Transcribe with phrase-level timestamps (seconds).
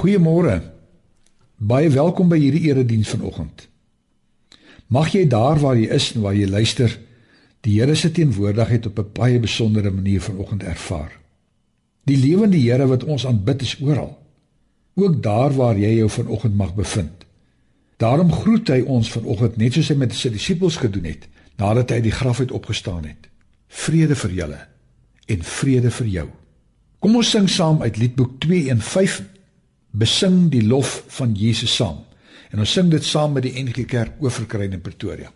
[0.00, 0.62] Goeiemôre.
[1.60, 3.66] Baie welkom by hierdie erediens vanoggend.
[4.88, 6.94] Mag jy daar waar jy is en waar jy luister,
[7.60, 11.12] die Here se teenwoordigheid op 'n baie besondere manier vanoggend ervaar.
[12.08, 14.16] Die lewende Here wat ons aanbid is oral.
[14.94, 17.26] Ook daar waar jy jou vanoggend mag bevind.
[17.96, 21.96] Daarom groet hy ons vanoggend net soos hy met sy disippels gedoen het nadat hy
[21.96, 23.28] uit die graf uit opgestaan het.
[23.68, 24.66] Vrede vir julle
[25.26, 26.28] en vrede vir jou.
[26.98, 29.39] Kom ons sing saam uit Liedboek 215
[29.90, 32.04] besing die lof van Jesus saam.
[32.50, 35.30] En ons sing dit saam met die NG Kerk Oeverkruin in Pretoria.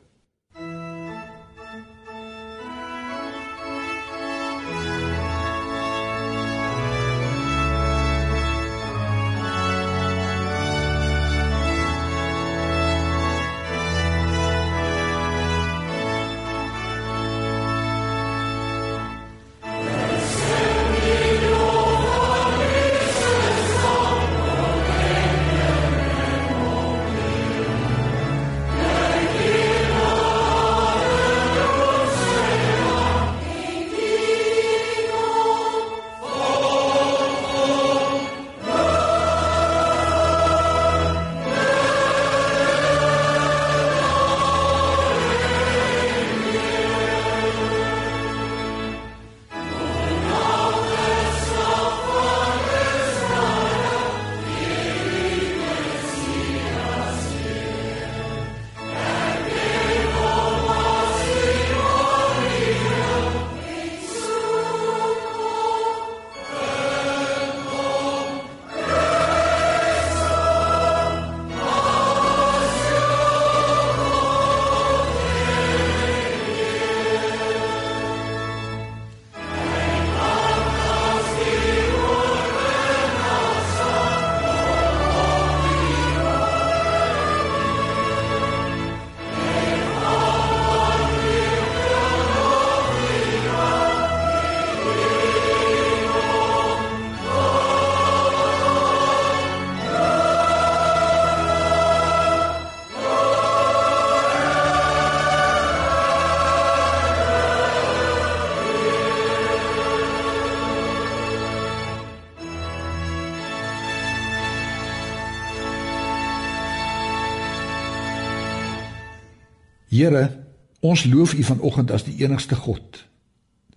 [120.05, 120.45] Here,
[120.81, 123.05] ons loof U vanoggend as die enigste God.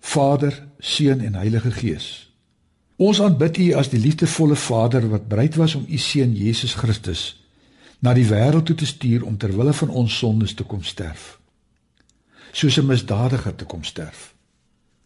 [0.00, 2.08] Vader, Seun en Heilige Gees.
[3.00, 7.22] Ons aanbid U as die liefdevolle Vader wat bereid was om U seun Jesus Christus
[8.04, 11.38] na die wêreld toe te stuur om ter wille van ons sondes te kom sterf.
[12.52, 14.34] Soos 'n misdadiger te kom sterf.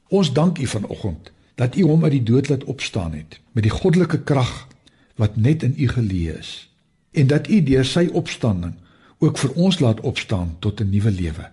[0.08, 3.76] Ons dank U vanoggend dat U hom uit die dood laat opstaan het met die
[3.78, 4.68] goddelike krag
[5.16, 6.68] wat net in U geleë is
[7.12, 8.74] en dat U deur sy opstanding
[9.22, 11.50] ook vir ons laat opstaan tot 'n nuwe lewe.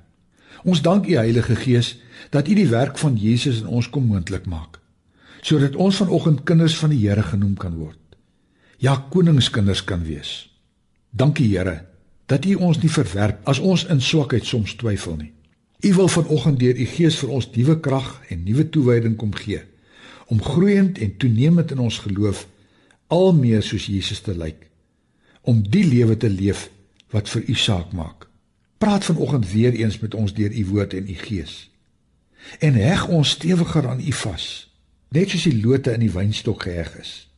[0.64, 2.00] Ons dank U Heilige Gees
[2.30, 4.80] dat U die werk van Jesus in ons kom moontlik maak,
[5.42, 7.98] sodat ons vanoggend kinders van die Here genoem kan word.
[8.78, 10.50] Ja, koningskinders kan wees.
[11.10, 11.86] Dankie Here
[12.26, 15.32] dat U ons nie verwerp as ons in swakheid soms twyfel nie.
[15.80, 19.62] U wil vanoggend deur U Gees vir ons nuwe krag en nuwe toewyding kom gee
[20.30, 22.48] om groeiend en toenemend in ons geloof
[23.08, 24.68] al meer soos Jesus te lyk
[25.42, 26.70] om die lewe te leef
[27.10, 28.28] wat vir u saak maak.
[28.78, 31.72] Praat vanoggend weer eens met ons deur u woord en u gees.
[32.60, 34.46] En heg ons stewiger aan u vas,
[35.10, 37.30] net soos die lote in die wynstok geheg is.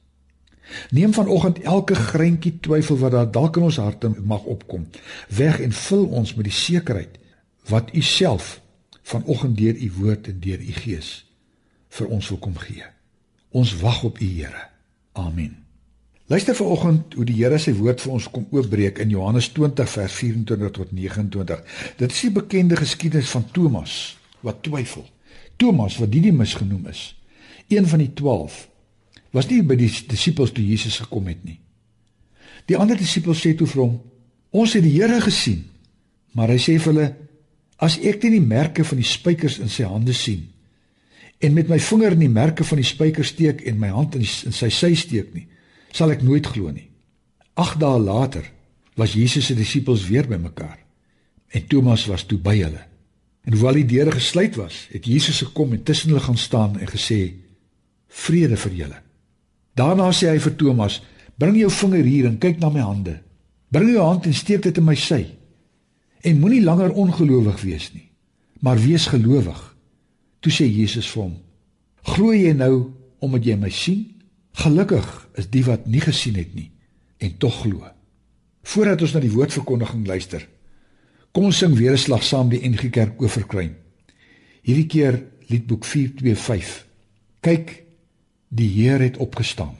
[0.89, 4.87] Neem vanoggend elke greintjie twyfel wat daar dalk in ons harte mag opkom,
[5.27, 7.17] weg en vul ons met die sekerheid
[7.67, 8.61] wat u self
[9.01, 11.25] vanoggend deur u woord en deur u gees
[11.89, 12.85] vir ons wil kom gee.
[13.51, 14.69] Ons wag op u Here.
[15.11, 15.70] Amen.
[16.31, 20.13] Luister vanoggend hoe die Here sy woord vir ons kom oopbreek in Johannes 20 vers
[20.15, 21.65] 24 tot 29.
[21.99, 23.95] Dit is die bekende geskiedenis van Thomas
[24.39, 25.03] wat twyfel.
[25.59, 27.01] Thomas wat Didimus genoem is,
[27.67, 28.61] een van die 12,
[29.35, 31.57] was nie by die disippels toe Jesus gekom het nie.
[32.71, 33.99] Die ander disippels sê toe vir hom:
[34.55, 35.65] "Ons het die Here gesien."
[36.31, 37.13] Maar hy sê vir hulle:
[37.75, 40.47] "As ek nie die merke van die spykers in sy hande sien
[41.41, 44.21] en met my vinger in die merke van die spykers steek en my hand in,
[44.21, 45.47] in sy sy steek nie,
[45.91, 46.89] sal ek nooit glo nie.
[47.59, 48.45] 8 dae later
[48.95, 50.79] was Jesus se disippels weer bymekaar
[51.51, 52.83] en Thomas was toe by hulle.
[53.43, 56.87] En hoewel die deure gesluit was, het Jesus gekom en tussen hulle gaan staan en
[56.87, 57.33] gesê:
[58.07, 58.99] "Vrede vir julle."
[59.75, 61.01] Daarna sê hy vir Thomas:
[61.35, 63.21] "Bring jou vinger hier en kyk na my hande.
[63.67, 65.25] Bring jou hand en steek dit in my sy.
[66.21, 68.09] En moenie langer ongelowig wees nie,
[68.59, 69.75] maar wees gelowig."
[70.39, 71.37] Toe sê Jesus vir hom:
[72.01, 74.20] "Glo jy nou omdat jy my sien?"
[74.51, 75.07] Gelukkig
[75.39, 76.71] is die wat nie gesien het nie,
[77.17, 77.87] en tog glo.
[78.61, 80.47] Voordat ons na die woordverkondiging luister,
[81.31, 83.75] kom ons sing weer 'n slag saam die NG Kerk oorkruin.
[84.61, 86.85] Hierdie keer Liedboek 425.
[87.41, 87.83] Kyk,
[88.49, 89.75] die Heer het opgestaan.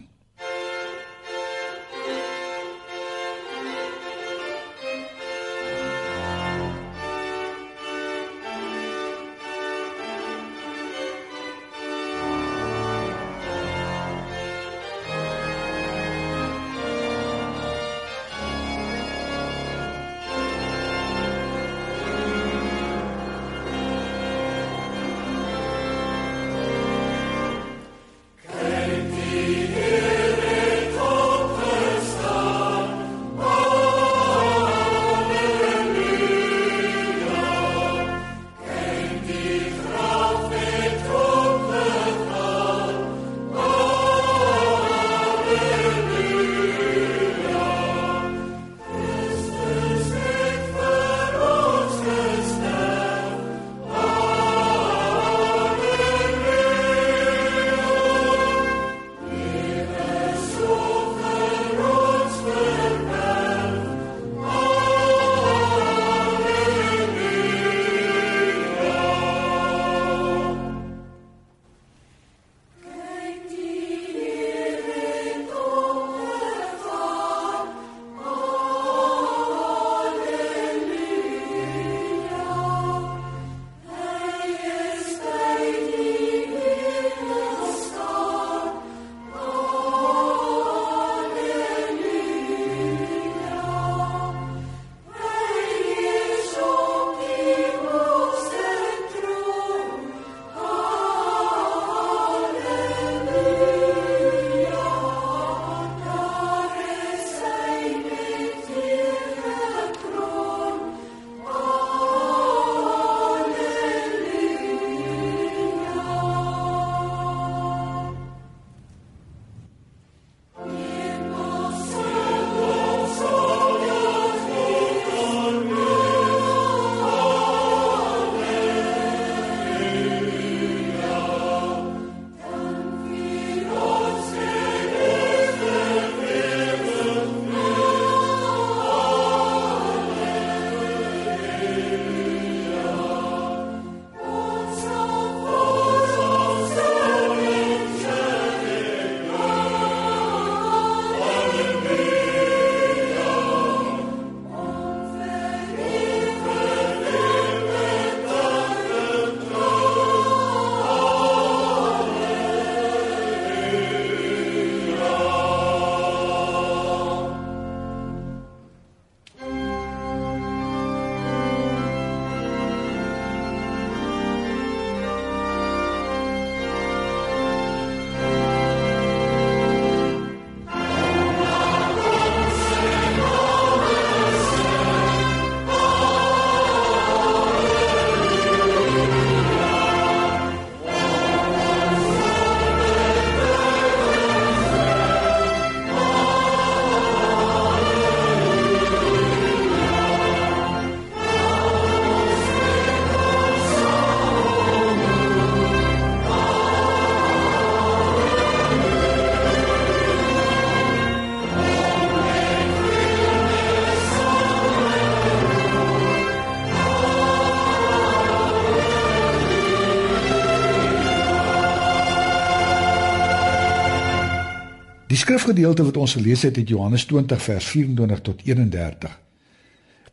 [225.22, 229.20] Skrifgedeelte wat ons gelees het uit Johannes 20 vers 24 tot 31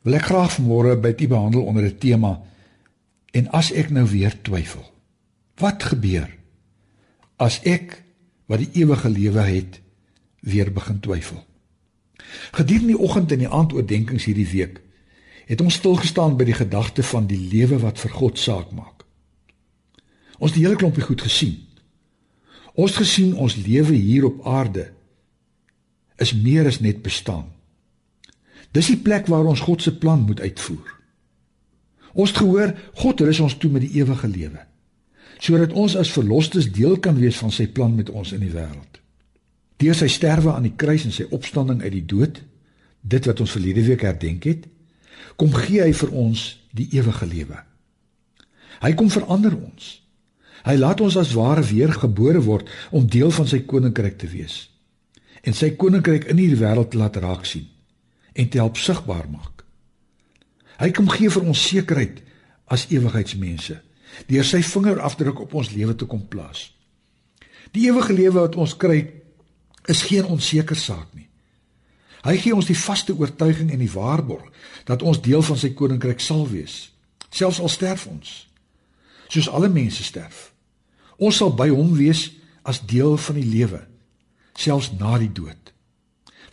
[0.06, 2.40] wil ek graag vanmôre by u behandel onder 'n tema
[3.30, 4.84] en as ek nou weer twyfel.
[5.56, 6.28] Wat gebeur
[7.36, 8.04] as ek
[8.46, 9.80] wat die ewige lewe het
[10.40, 11.44] weer begin twyfel?
[12.52, 14.80] Gedurende die oggend en die aandoordenkings hierdie week
[15.46, 19.04] het ons stil gestaan by die gedagte van die lewe wat vir God saak maak.
[20.38, 21.56] Ons het die hele klompie goed gesien.
[22.74, 24.92] Ons gesien ons lewe hier op aarde
[26.18, 27.46] is meer as net bestaan.
[28.76, 30.94] Dis die plek waar ons God se plan moet uitvoer.
[32.12, 34.64] Ons het gehoor God rus ons toe met die ewige lewe
[35.38, 38.98] sodat ons as verlosters deel kan wees van sy plan met ons in die wêreld.
[39.78, 42.40] Deur sy sterwe aan die kruis en sy opstanding uit die dood,
[43.06, 44.66] dit wat ons verlede week herdenk het,
[45.38, 47.60] kom gee hy vir ons die ewige lewe.
[48.82, 50.00] Hy kom verander ons.
[50.66, 54.64] Hy laat ons as ware weergebore word om deel van sy koninkryk te wees.
[55.42, 57.68] En sy koninkryk in hierdie wêreld laat raak sien
[58.38, 59.64] en te help sigbaar maak.
[60.78, 62.20] Hy kom gee vir ons sekerheid
[62.70, 63.80] as ewigheidsmense
[64.28, 66.68] deur sy vingerafdruk op ons lewe te kom plaas.
[67.74, 69.02] Die ewige lewe wat ons kry
[69.88, 71.26] is geen onseker saak nie.
[72.24, 74.48] Hy gee ons die vaste oortuiging en die waarborg
[74.88, 76.88] dat ons deel van sy koninkryk sal wees,
[77.30, 78.32] selfs al sterf ons.
[79.28, 80.48] Soos alle mense sterf.
[81.18, 82.28] Ons sal by hom wees
[82.68, 83.82] as deel van die lewe,
[84.58, 85.72] selfs na die dood.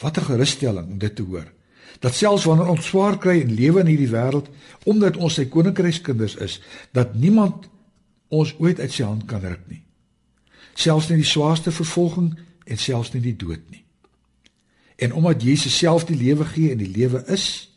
[0.01, 1.51] Wat 'n gerusstelling om dit te hoor.
[1.99, 4.47] Dat selfs wanneer ons swaar kry en lewe in hierdie wêreld
[4.83, 7.69] omdat ons sy koninkrykskinders is, dat niemand
[8.27, 9.83] ons ooit uit sy hand kan ruk nie.
[10.73, 13.83] Selfs nie die swaarste vervolging en selfs nie die dood nie.
[14.95, 17.71] En omdat Jesus self die lewe gee en die lewe is,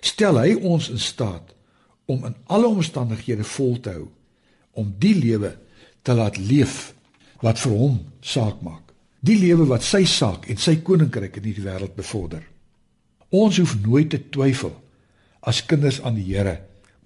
[0.00, 1.54] stel hy ons in staat
[2.04, 4.08] om in alle omstandighede vol te hou
[4.72, 5.58] om die lewe
[6.02, 6.94] te laat leef
[7.40, 8.91] wat vir hom saak maak.
[9.22, 12.42] Die lewe wat sy saak en sy koninkryk in hierdie wêreld bevorder.
[13.30, 14.74] Ons hoef nooit te twyfel
[15.46, 16.56] as kinders aan die Here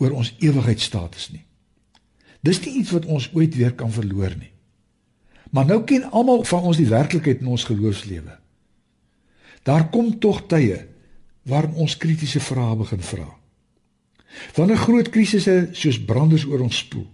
[0.00, 1.44] oor ons ewigheidsstatus nie.
[2.40, 4.52] Dis nie iets wat ons ooit weer kan verloor nie.
[5.52, 8.38] Maar nou ken almal van ons die werklikheid in ons geloofslewe.
[9.68, 10.87] Daar kom tog tye
[11.46, 13.28] waarin ons kritiese vrae begin vra.
[14.56, 17.06] Wanneer groot krisisse soos branders oor ons spoel.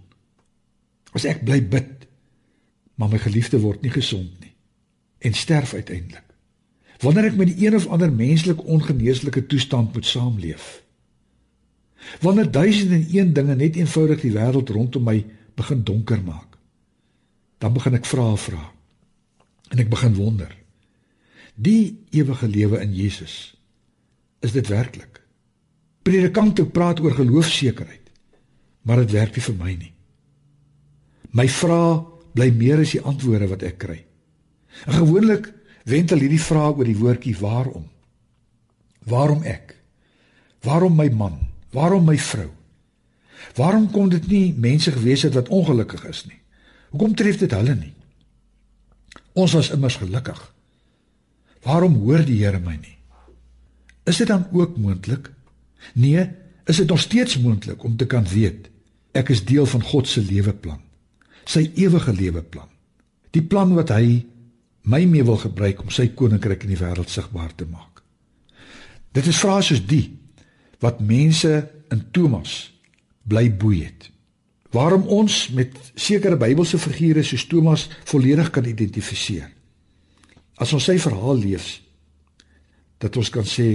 [1.13, 2.07] As ek bly bid,
[2.95, 4.52] maar my geliefde word nie gesond nie
[5.23, 6.25] en sterf uiteindelik.
[7.03, 10.83] Wanneer ek met die een of ander menslik ongeneeslike toestand moet saamleef.
[12.23, 15.23] Wanneer duisende en een dinge net eenvoudig die wêreld rondom my
[15.55, 16.57] begin donker maak.
[17.57, 18.61] Dan begin ek vra vra.
[19.71, 20.51] En ek begin wonder.
[21.55, 23.55] Die ewige lewe in Jesus.
[24.43, 25.21] Is dit werklik?
[26.03, 28.09] Predikante praat oor geloofsekerheid,
[28.83, 29.93] maar dit werk nie vir my nie.
[31.31, 32.01] My vrae
[32.35, 34.01] bly meer as die antwoorde wat ek kry.
[34.85, 35.53] En gewoonlik
[35.83, 37.87] wentel hierdie vraag oor die woordjie waarom.
[39.03, 39.75] Waarom ek?
[40.63, 41.39] Waarom my man?
[41.75, 42.49] Waarom my vrou?
[43.55, 46.39] Waarom kon dit nie mense gewees het wat ongelukkig is nie?
[46.93, 47.93] Hoekom tref dit hulle nie?
[49.33, 50.39] Ons was immers gelukkig.
[51.63, 52.97] Waarom hoor die Here my nie?
[54.03, 55.31] Is dit dan ook moontlik?
[55.93, 56.29] Nee,
[56.65, 58.69] is dit nog steeds moontlik om te kan weet
[59.13, 60.79] ek is deel van God se leweplan.
[61.45, 62.69] Sy ewige leweplan.
[63.35, 64.23] Die plan wat hy
[64.83, 68.01] my mee wil gebruik om sy koninkryk in die wêreld sigbaar te maak.
[69.13, 70.07] Dit is vrae soos die
[70.83, 71.51] wat mense
[71.93, 72.73] in Thomas
[73.29, 74.09] bly boei het.
[74.73, 79.47] Waarom ons met sekere Bybelse figure soos Thomas volledig kan identifiseer.
[80.57, 81.77] As ons sy verhaal lees,
[82.99, 83.69] dat ons kan sê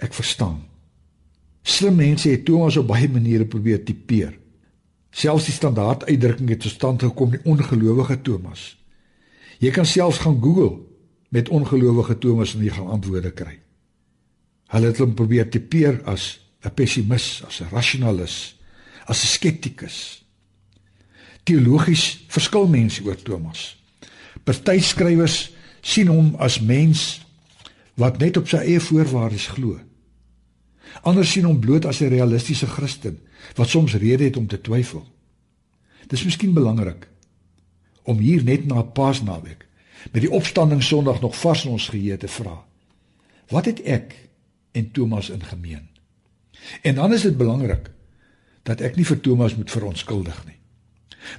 [0.00, 0.58] ek verstaan.
[1.62, 4.32] Slim mense het Thomas op baie maniere probeer tipeer.
[5.12, 8.79] Selfs die standaard uitdrukking het tot stand gekom die ongelowige Thomas.
[9.60, 10.78] Jy kan selfs gaan Google
[11.28, 13.58] met ongelowige Thomas en jy gaan antwoorde kry.
[14.72, 18.56] Hulle het hom probeer tipeer as 'n pessimis, as 'n rasionalis,
[19.04, 20.24] as 'n skeptikus.
[21.44, 23.76] Teologies verskil mense oor Thomas.
[24.44, 27.20] Party skrywers sien hom as mens
[27.94, 29.80] wat net op sy eie voorwaardes glo.
[31.02, 33.20] Ander sien hom bloot as 'n realistiese Christen
[33.54, 35.06] wat soms rede het om te twyfel.
[36.06, 37.09] Dis miskien belangrik
[38.02, 39.66] om hier net na Paasnaweek
[40.12, 42.56] met die opstanding Sondag nog vars in ons geheue te vra.
[43.50, 44.14] Wat het ek
[44.72, 45.88] en Thomas in gemeen?
[46.82, 47.90] En dan is dit belangrik
[48.62, 50.56] dat ek nie vir Thomas moet verontskuldig nie.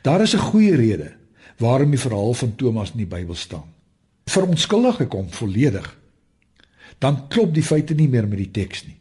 [0.01, 1.11] Daar is 'n goeie rede
[1.57, 3.73] waarom die verhaal van Thomas in die Bybel staan.
[4.25, 5.97] Verontskuldig ek hom volledig,
[6.99, 8.97] dan klop die feite nie meer met die teks nie.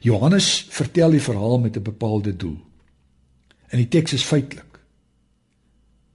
[0.00, 2.58] Johannes vertel die verhaal met 'n bepaalde doel.
[3.68, 4.67] En die teks is feitelik.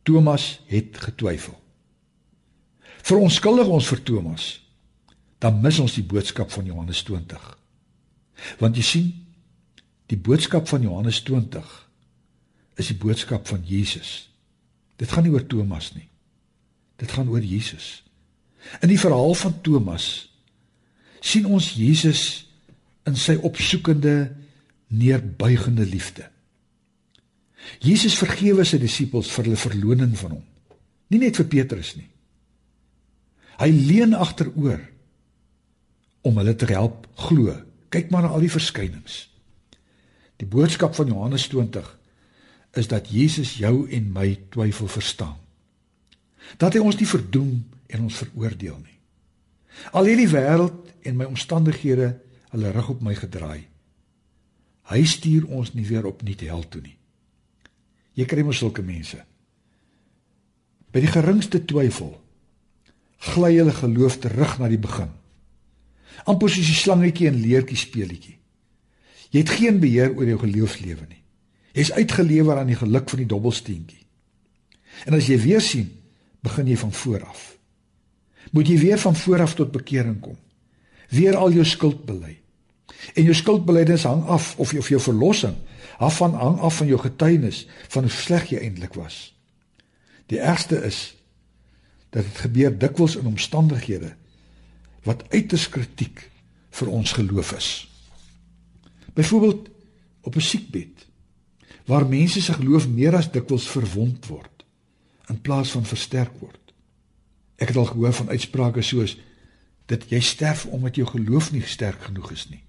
[0.04, 1.56] Thomas het getwyfel.
[3.04, 4.46] Verontskuldig ons vir Thomas,
[5.44, 7.48] dan mis ons die boodskap van Johannes 20.
[8.60, 9.10] Want jy sien,
[10.12, 11.68] die boodskap van Johannes 20
[12.80, 14.30] is die boodskap van Jesus.
[15.00, 16.08] Dit gaan nie oor Thomas nie.
[17.02, 18.04] Dit gaan oor Jesus.
[18.80, 20.08] In die verhaal van Thomas
[21.24, 22.46] sien ons Jesus
[23.08, 24.32] in sy opsoekende
[24.94, 26.30] neerbuigende liefde.
[27.84, 30.46] Jesus vergewe sy disippels vir hulle verloning van hom.
[31.12, 32.10] Nie net vir Petrus nie.
[33.62, 34.82] Hy leun agteroor
[36.26, 37.54] om hulle te help glo.
[37.94, 39.28] Kyk maar na al die verskynings.
[40.42, 41.92] Die boodskap van Johannes 20
[42.80, 45.38] is dat Jesus jou en my twyfel verstaan.
[46.58, 47.54] Dat hy ons nie verdoem
[47.94, 48.98] en ons veroordeel nie.
[49.94, 52.10] Al hierdie wêreld en my omstandighede
[52.54, 53.64] hulle rug op my gedraai.
[54.90, 56.98] Hy stuur ons nie weer op nuut hel toe nie.
[58.14, 59.20] Jy kry mos sulke mense.
[60.94, 62.14] By die geringste twyfel
[63.24, 65.10] gly hulle geloof terug na die begin.
[66.28, 68.38] Amper soos 'n slangetjie en leertjie speelietjie.
[69.32, 71.24] Jy het geen beheer oor jou geloofslewe nie.
[71.74, 74.06] Jy's uitgelewer aan die geluk van die dobbelsteentjie.
[75.06, 75.90] En as jy weer sien,
[76.42, 77.58] begin jy van voor af.
[78.52, 80.38] Moet jy weer van voor af tot bekering kom.
[81.10, 82.38] Weer al jou skuld bely.
[83.16, 85.56] En jou skuldbelydenis hang af of jy of jou verlossing
[85.98, 89.34] af van hang af van jou getuienis van hoe sleg jy eintlik was.
[90.26, 91.16] Die ergste is
[92.10, 94.16] dat dit gebeur dikwels in omstandighede
[95.04, 96.30] wat uiters kritiek
[96.74, 97.70] vir ons geloof is.
[99.14, 99.70] Byvoorbeeld
[100.22, 101.08] op 'n siekbed
[101.86, 104.66] waar mense se geloof meer as dikwels verwond word
[105.28, 106.74] in plaas van versterk word.
[107.56, 109.18] Ek het al gehoor van uitsprake soos
[109.86, 112.64] dat jy sterf omdat jou geloof nie sterk genoeg is nie.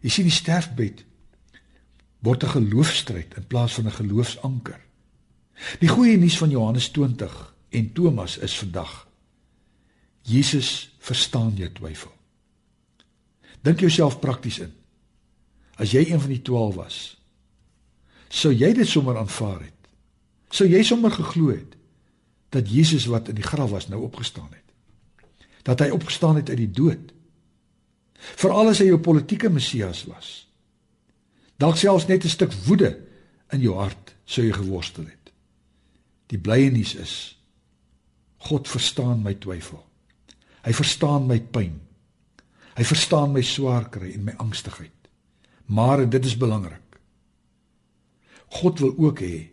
[0.00, 1.04] Jy sien die sterfbed
[2.22, 4.80] word 'n geloofstryd in plaas van 'n geloofsanker.
[5.78, 9.08] Die goeie nuus van Johannes 20 en Thomas is vandag
[10.22, 12.12] Jesus verstaan jou twyfel.
[13.62, 14.72] Dink jouself prakties in.
[15.74, 16.98] As jy een van die 12 was,
[18.28, 19.88] sou jy dit sommer aanvaar het?
[20.50, 21.76] Sou jy sommer geglo het
[22.52, 25.38] dat Jesus wat in die graf was nou opgestaan het?
[25.62, 27.12] Dat hy opgestaan het uit die dood?
[28.36, 30.51] Veral as hy jou politieke Messias was.
[31.62, 32.90] Dalk selfs net 'n stuk woede
[33.54, 35.32] in jou hart sou jy geworstel het.
[36.26, 37.14] Die blye nuus is
[38.48, 39.84] God verstaan my twyfel.
[40.64, 41.80] Hy verstaan my pyn.
[42.74, 45.08] Hy verstaan my swaar kry en my angstigheid.
[45.66, 46.98] Maar dit is belangrik.
[48.46, 49.50] God wil ook hê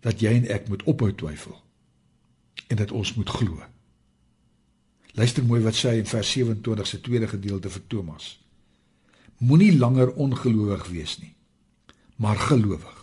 [0.00, 1.62] dat jy en ek moet ophou twyfel
[2.68, 3.62] en dat ons moet glo.
[5.14, 8.47] Luister mooi wat sê hy in vers 27 se tweede gedeelte vir Thomas.
[9.38, 11.34] Moenie langer ongelowig wees nie,
[12.16, 12.96] maar gelowig.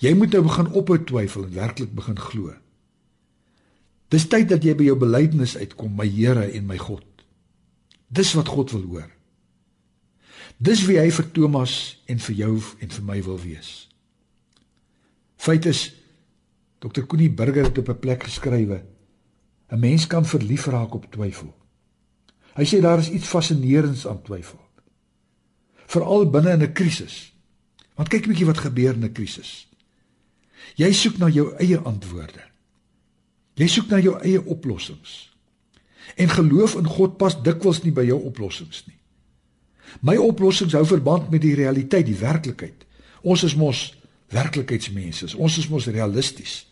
[0.00, 2.54] Jy moet nou begin ophou twyfel en werklik begin glo.
[4.08, 7.04] Dis tyd dat jy by jou belydenis uitkom, my Here en my God.
[8.08, 9.10] Dis wat God wil hoor.
[10.58, 11.72] Dis wie hy vir Thomas
[12.08, 13.72] en vir jou en vir my wil wees.
[15.38, 15.90] Feit is
[16.82, 17.04] Dr.
[17.06, 18.82] Koenie Burger het op 'n plek geskrywe
[19.70, 21.54] 'n mens kan verlief raak op twyfel.
[22.54, 24.67] Hy sê daar is iets fascinerends aan twyfel.
[25.88, 27.32] Veral binne in 'n krisis.
[27.96, 29.68] Want kyk bietjie wat gebeur in 'n krisis.
[30.76, 32.44] Jy soek na jou eie antwoorde.
[33.54, 35.30] Jy soek na jou eie oplossings.
[36.16, 38.96] En geloof in God pas dikwels nie by jou oplossings nie.
[40.00, 42.84] My oplossings hou verband met die realiteit, die werklikheid.
[43.22, 43.94] Ons is mos
[44.28, 45.36] werklikheidsmense.
[45.36, 46.66] Ons is mos realisties.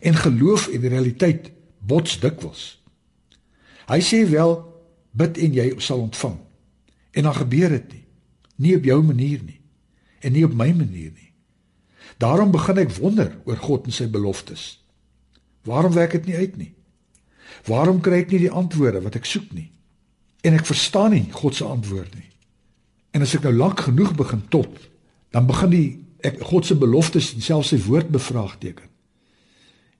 [0.00, 2.82] En geloof en realiteit bots dikwels.
[3.86, 4.58] Hy sê wel
[5.16, 6.36] bid en jy sal ontvang.
[7.16, 8.05] En dan gebeur dit nie.
[8.56, 9.60] Nie op jou manier nie
[10.24, 11.30] en nie op my manier nie.
[12.18, 14.78] Daarom begin ek wonder oor God en sy beloftes.
[15.68, 16.72] Waarom werk dit nie uit nie?
[17.68, 19.68] Waarom kry ek nie die antwoorde wat ek soek nie?
[20.46, 22.30] En ek verstaan nie God se antwoord nie.
[23.16, 24.72] En as ek nou lank genoeg begin tot,
[25.34, 25.88] dan begin die
[26.26, 28.88] ek God se beloftes en selfs sy woord bevraagteken.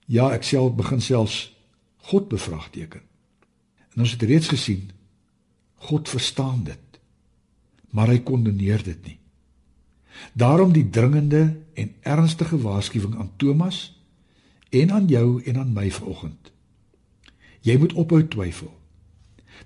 [0.07, 1.51] Ja, ek self begin selfs
[2.11, 3.03] God bevraagteken.
[3.95, 4.91] En ons het reeds gesien
[5.89, 6.86] God verstaan dit.
[7.91, 9.19] Maar hy kondeneer dit nie.
[10.33, 13.93] Daarom die dringende en ernstige waarskuwing aan Thomas
[14.71, 16.53] en aan jou en aan my vanoggend.
[17.61, 18.73] Jy moet ophou twyfel.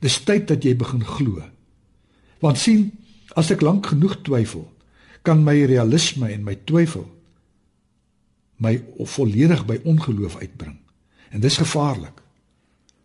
[0.00, 1.42] Dis tyd dat jy begin glo.
[2.40, 2.90] Want sien,
[3.36, 4.66] as ek lank genoeg twyfel,
[5.22, 7.06] kan my realisme en my twyfel
[8.60, 8.76] my
[9.08, 10.76] volledig by ongeloof uitbring.
[11.30, 12.20] En dis gevaarlik.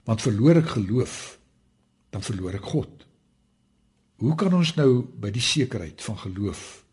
[0.03, 1.37] Want verloor ek geloof,
[2.11, 3.04] dan verloor ek God.
[4.21, 6.83] Hoe kan ons nou by die sekerheid van geloof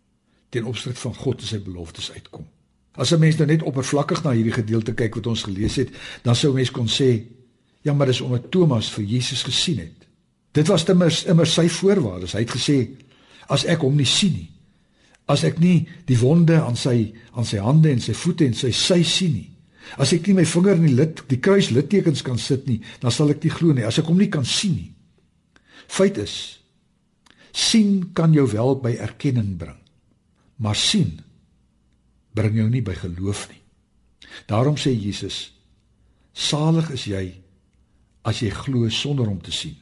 [0.52, 2.46] ten opsigte van God en sy beloftes uitkom?
[2.92, 5.88] As 'n mens nou net oppervlakkig na hierdie gedeelte kyk wat ons gelees het,
[6.22, 7.24] dan sou mens kon sê,
[7.82, 10.06] ja, maar dis omdat Thomas vir Jesus gesien het.
[10.52, 12.32] Dit was te immer, immer sy voorwaardes.
[12.32, 12.90] Hy het gesê,
[13.48, 14.50] as ek hom nie sien nie,
[15.26, 18.70] as ek nie die wonde aan sy aan sy hande en sy voete en sy
[18.70, 19.52] sy sien nie,
[20.00, 23.12] As ek nie my vinger in die lid, die kruis littekens kan sit nie, dan
[23.12, 23.84] sal ek nie glo nie.
[23.84, 24.92] As ek hom nie kan sien nie.
[25.90, 26.61] Feit is
[27.52, 29.78] sien kan jou wel by erkenning bring.
[30.56, 31.20] Maar sien
[32.32, 33.60] bring jou nie by geloof nie.
[34.48, 35.52] Daarom sê Jesus:
[36.32, 37.24] Salig is jy
[38.22, 39.76] as jy glo sonder om te sien.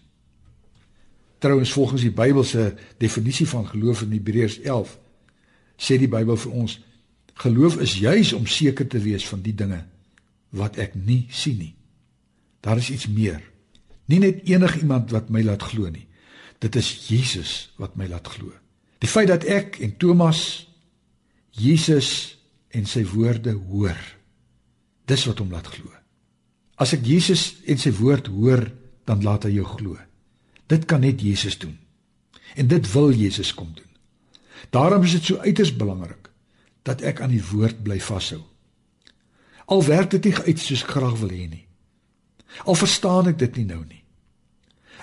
[1.41, 4.97] Trouwens volgens die Bybel se definisie van geloof in Hebreërs 11
[5.81, 6.77] sê die Bybel vir ons
[7.41, 9.85] geloof is juis om seker te wees van die dinge
[10.57, 11.75] wat ek nie sien nie.
[12.61, 13.41] Daar is iets meer.
[14.11, 16.05] Nie net enigiemand wat my laat glo nie.
[16.61, 18.53] Dit is Jesus wat my laat glo.
[19.01, 20.69] Die feit dat ek en Thomas
[21.57, 22.37] Jesus
[22.77, 23.99] en sy woorde hoor.
[25.09, 25.91] Dis wat hom laat glo.
[26.81, 28.69] As ek Jesus en sy woord hoor,
[29.09, 29.97] dan laat hy jou glo.
[30.71, 31.75] Dit kan net Jesus doen.
[32.55, 33.89] En dit wil Jesus kom doen.
[34.71, 36.31] Daarom is dit so uiters belangrik
[36.87, 38.43] dat ek aan die woord bly vashou.
[39.71, 41.65] Al werk dit nie uit soos ek graag wil hê nie.
[42.67, 44.00] Al verstaan ek dit nie nou nie.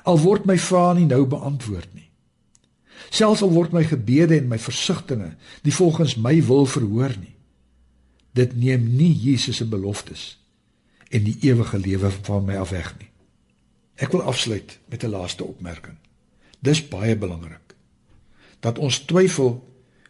[0.08, 2.08] Al word my vrae nie nou beantwoord nie.
[3.12, 7.36] Selfs al word my gebede en my versigtings nie volgens my wil verhoor nie.
[8.32, 10.36] Dit neem nie Jesus se beloftes
[11.10, 13.10] en die ewige lewe van my af weg nie.
[13.96, 15.98] Ek wil afsluit met 'n laaste opmerking.
[16.60, 17.76] Dis baie belangrik
[18.60, 19.62] dat ons twyfel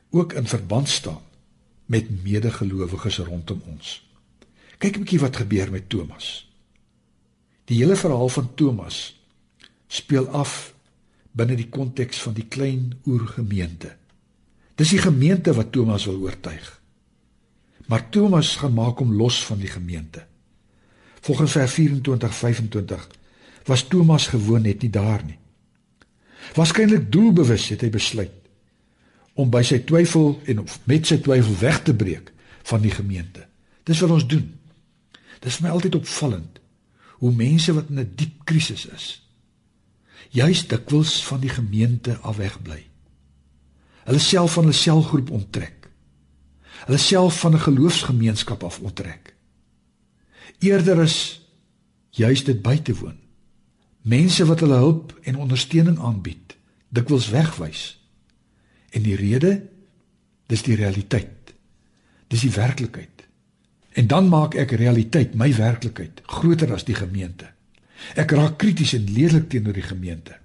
[0.09, 1.21] ook in verband staan
[1.85, 4.09] met medegelowiges rondom ons.
[4.77, 6.49] Kyk 'n bietjie wat gebeur met Thomas.
[7.65, 9.16] Die hele verhaal van Thomas
[9.87, 10.73] speel af
[11.31, 13.95] binne die konteks van die klein oergemeente.
[14.77, 16.81] Dis die gemeente wat Thomas wil oortuig.
[17.87, 20.25] Maar Thomas gaan maak hom los van die gemeente.
[21.21, 23.07] Volgens vers 24:25
[23.65, 25.37] was Thomas gewoon net nie daar nie.
[26.55, 28.31] Waarskynlik doelbewus het hy besluit
[29.33, 32.31] om by sy twyfel en met sy twyfel weg te breek
[32.63, 33.45] van die gemeente.
[33.83, 34.47] Dis wat ons doen.
[35.39, 36.59] Dit is my altyd opvallend
[37.17, 39.26] hoe mense wat in 'n diep krisis is,
[40.29, 42.85] juis dikwels van die gemeente af wegbly.
[44.07, 45.89] Hulle self van hulle selgroep onttrek.
[46.85, 49.35] Hulle self van 'n geloofsgemeenskap af onttrek.
[50.59, 51.47] Eerder is
[52.09, 53.17] juis dit by te woon.
[54.01, 56.55] Mense wat hulle hulp en ondersteuning aanbied,
[56.89, 57.99] dikwels wegwys.
[58.89, 59.67] En die rede
[60.47, 61.53] dis die realiteit.
[62.27, 63.27] Dis die werklikheid.
[63.91, 67.56] En dan maak ek realiteit, my werklikheid, groter as die gemeente.
[68.15, 70.37] Ek raak krities en leerlik teenoor die gemeente.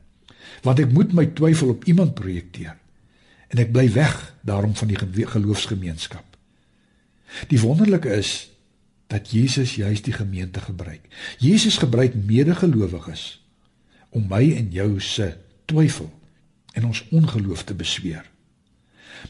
[0.63, 2.77] Want ek moet my twyfel op iemand projekteer.
[3.53, 6.25] En ek bly weg daarom van die geloofsgemeenskap.
[7.49, 8.53] Die wonderlike is
[9.13, 11.05] dat Jesus juis die gemeente gebruik.
[11.39, 13.43] Jesus gebruik medegelowiges
[14.13, 15.35] om my en jou se
[15.69, 16.09] twyfel
[16.73, 18.25] en ons ongeloof te besweer.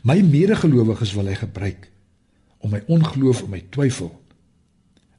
[0.06, 1.90] My medegelowiges wil hy gebruik
[2.62, 4.14] om my ongeloof en my twyfel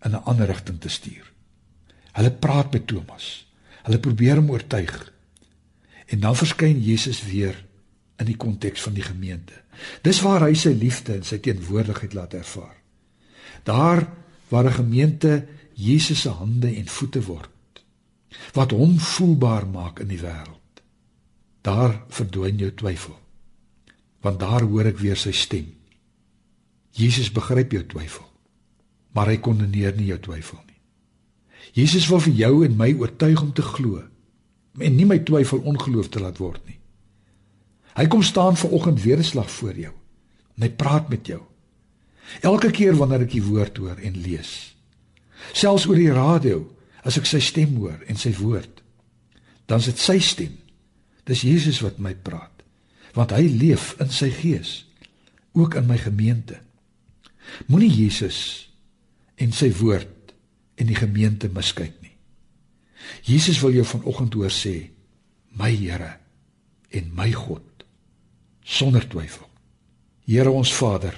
[0.04, 1.33] in 'n ander rigting te stuur.
[2.14, 3.46] Hulle praat met Thomas.
[3.84, 4.94] Hulle probeer hom oortuig.
[6.08, 7.58] En dan verskyn Jesus weer
[8.22, 9.58] in die konteks van die gemeente.
[10.06, 12.76] Dis waar hy sy liefde en sy teenwoordigheid laat ervaar.
[13.64, 14.06] Daar
[14.50, 17.50] waar 'n gemeente Jesus se hande en voete word
[18.54, 20.82] wat hom voelbaar maak in die wêreld.
[21.62, 23.18] Daar verdwyn jou twyfel.
[24.22, 25.74] Want daar hoor ek weer sy stem.
[26.94, 28.26] Jesus begryp jou twyfel,
[29.14, 30.73] maar hy kondeneer nie jou twyfel nie.
[31.74, 34.04] Jesus wil vir jou en my oortuig om te glo
[34.82, 36.80] en nie my twyfel ongeloof te laat word nie.
[37.94, 39.94] Hy kom staan ver oggend weer 'n slag voor jou
[40.56, 41.42] en hy praat met jou.
[42.42, 44.76] Elke keer wanneer ek die woord hoor en lees,
[45.54, 46.70] selfs oor die radio,
[47.04, 48.82] as ek sy stem hoor en sy woord,
[49.68, 50.58] dan is dit sy stem.
[51.28, 52.64] Dis Jesus wat my praat.
[53.14, 54.86] Want hy leef in sy gees
[55.54, 56.60] ook in my gemeente.
[57.68, 58.70] Moenie Jesus
[59.36, 60.08] en sy woord
[60.76, 62.14] en die gemeente miskyk nie.
[63.22, 64.90] Jesus wil jou vanoggend hoor sê,
[65.60, 66.18] my Here
[66.94, 67.86] en my God
[68.64, 69.48] sonder twyfel.
[70.26, 71.16] Here ons Vader,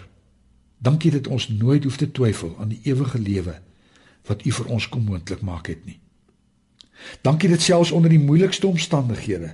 [0.77, 3.59] dankie dat ons nooit hoef te twyfel aan die ewige lewe
[4.25, 5.99] wat U vir ons kom moontlik maak het nie.
[7.21, 9.53] Dankie dat selfs onder die moeilikste omstandighede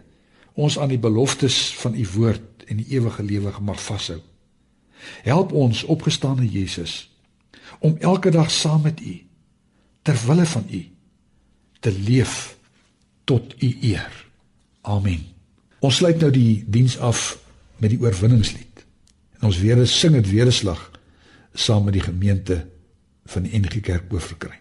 [0.53, 4.19] ons aan die beloftes van U woord en die ewige lewe mag vashou.
[5.23, 7.09] Help ons opgestane Jesus
[7.79, 9.19] om elke dag saam met U
[10.01, 10.81] ter wille van U
[11.79, 12.57] te leef
[13.23, 14.25] tot U eer.
[14.81, 15.25] Amen.
[15.79, 17.37] Ons sluit nou die diens af
[17.77, 18.85] met die oorwinningslied.
[19.39, 20.91] En ons weer sing dit weer 'n slag
[21.53, 22.67] saam met die gemeente
[23.25, 24.59] van die NG Kerk Boefrekry.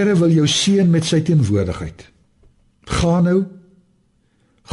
[0.00, 2.06] Here wil jou seën met sy teenwoordigheid.
[2.88, 3.40] Gaan nou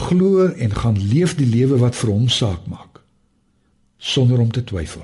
[0.08, 3.02] glo en gaan leef die lewe wat vir hom saak maak
[3.98, 5.04] sonder om te twyfel.